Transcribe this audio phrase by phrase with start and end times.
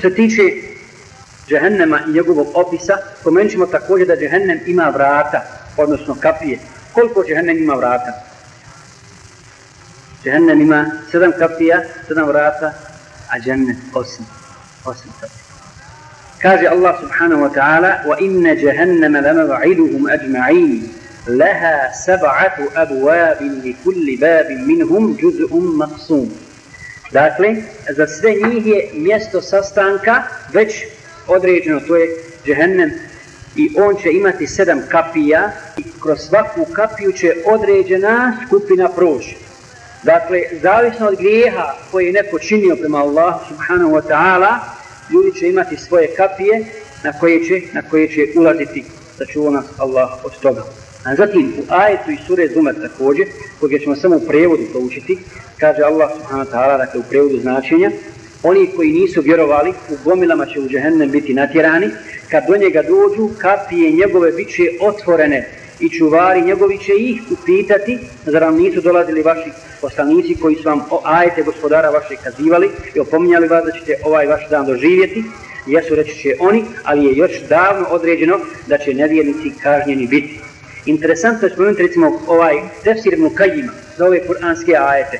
[0.00, 0.42] se tiče
[1.48, 5.42] džehennema i njegovog opisa, spomenut ćemo također da džehennem ima vrata,
[5.76, 6.58] odnosno kapije.
[6.92, 8.12] Koliko džehennem ima vrata?
[10.24, 12.72] Džehennem ima sedam kapija, sedam vrata,
[13.30, 14.26] a džennet osam.
[14.84, 15.46] Osam kapija.
[16.42, 20.92] Kaže Allah subhanahu wa ta'ala وَإِنَّ جَهَنَّمَ لَمَوْعِدُهُمْ أَجْمَعِينَ
[21.26, 21.76] لَهَا
[22.06, 26.45] سَبْعَةُ أَبْوَابٍ لِكُلِّ بَابٍ مِنْهُمْ جُزْءٌ مَقْسُومٌ
[27.12, 27.56] Dakle,
[27.96, 30.84] za sve njih je mjesto sastanka već
[31.26, 32.08] određeno, to je
[32.46, 32.90] džehennem
[33.56, 39.36] i on će imati sedam kapija i kroz svaku kapiju će određena skupina proći.
[40.02, 44.58] Dakle, zavisno od grijeha koje je neko činio prema Allahu subhanahu wa ta'ala,
[45.10, 46.64] ljudi će imati svoje kapije
[47.04, 48.84] na koje će, na koje će ulaziti
[49.18, 50.62] da čuva nas Allah od toga.
[51.06, 53.26] A zatim u ajetu i sure Zumer također,
[53.60, 55.18] kojeg ćemo samo u prevodu poučiti,
[55.60, 57.90] kaže Allah subhanahu wa ta'ala, dakle u prevodu značenja,
[58.42, 61.90] oni koji nisu vjerovali, u gomilama će u džehennem biti natjerani,
[62.30, 65.48] kad do njega dođu, kapije njegove bit će otvorene
[65.80, 70.80] i čuvari njegovi će ih upitati, zar vam nisu dolazili vaši poslanici koji su vam
[70.90, 75.24] o ajete gospodara vaše kazivali i opominjali vas da ćete ovaj vaš dan doživjeti,
[75.66, 80.45] jesu reći će oni, ali je još davno određeno da će nevjernici kažnjeni biti.
[80.86, 85.18] Interesantno je spomenuti recimo ovaj tefsir ibn Kajima za ove kuranske ajete.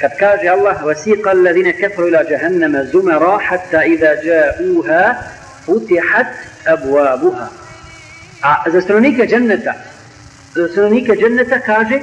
[0.00, 5.14] Kad kaže Allah وَسِيقَ الَّذِينَ kafaru ila jahannama زُمَرَا hatta إِذَا ja'uha
[5.66, 6.26] futihat
[6.66, 7.46] أَبْوَابُهَا
[8.42, 9.74] A za stanovnike dženneta,
[10.54, 12.00] za stanovnike dženneta kaže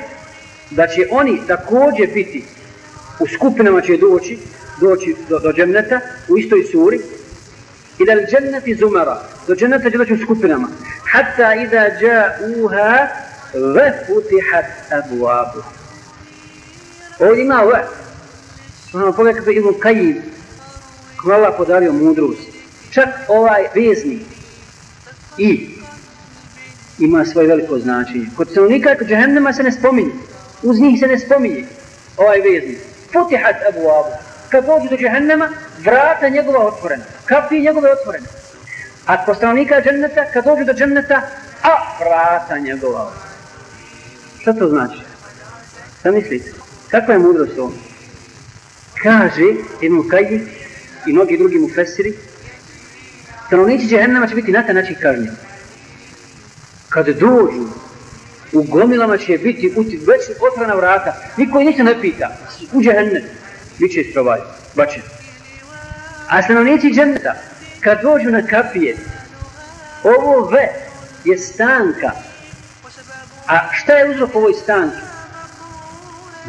[0.70, 2.44] da će oni također biti
[3.20, 4.38] u skupinama će doći,
[4.82, 7.00] doći do, do dženneta u istoj suri
[8.00, 10.68] i da li dženneti zumara, do dženneta će doći u skupinama.
[11.16, 13.10] Hatta إذا ja'uha
[13.56, 14.66] وفتحت futihat.
[17.20, 17.84] Ovdje ima ve.
[18.94, 20.22] Ono pogledaj kako pa Ibn Kajim,
[21.16, 22.42] kako Allah podario mudrost.
[22.92, 24.20] Čak ovaj vezni
[25.38, 25.70] i
[27.00, 28.26] ima svoje veliko značenje.
[28.38, 30.12] Kod stanovnika kod džehennema se ne spominje.
[30.64, 31.66] Uz njih se ne spominje
[32.18, 32.78] ovaj vezni.
[33.14, 34.16] Futihat Abu Abu.
[34.50, 35.50] Kad dođe do džahennema,
[35.80, 37.04] vrata njegova otvorena.
[37.26, 38.28] Kapi njegove otvorene.
[39.06, 41.22] A kod stanovnika dženneta, kad dođe do dženneta,
[41.64, 43.12] a vrata njegova.
[44.42, 45.00] Šta to znači?
[46.00, 46.52] Šta mislite?
[46.92, 47.74] Kakva je mudrost ovo?
[49.04, 50.48] Kaže Ibn Kajdi
[51.08, 52.14] i mnogi drugi mu fesiri,
[53.48, 55.46] stanovnici džehennama će biti na taj način kažnjeni
[56.96, 57.68] kad dođu
[58.54, 62.38] u gomilama će biti uti, već otvorena vrata, niko ništa ne pita,
[62.74, 63.24] uđe hennet,
[63.80, 64.40] bit će istrovaj,
[64.76, 65.02] bačen.
[66.30, 67.34] A stanovnici dženneta,
[67.86, 68.98] kad dođu na kapije,
[70.04, 70.70] ovo ve
[71.26, 72.12] je stanka.
[73.48, 74.98] A šta je uzrok ovoj stanki?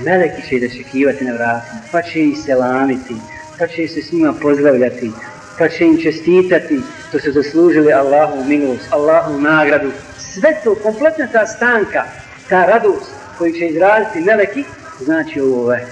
[0.04, 3.16] Meleki će da će kivati na vratima, pa će ih se lamiti,
[3.58, 5.10] pa će se s njima pozdravljati,
[5.58, 6.80] pa će im čestitati,
[7.12, 12.04] to su zaslužili Allahu milost, Allahu nagradu, sve to, kompletna ta stanka,
[12.48, 14.64] ta radost koju će izraziti meleki,
[15.00, 15.86] znači ove,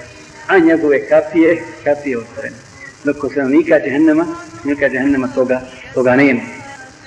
[0.48, 2.73] a njegove kapije, kapije otvorene.
[3.04, 4.26] لكو سنة ميكا جهنم
[4.64, 5.60] ميكا جهنم توقع
[5.94, 6.63] توقعنين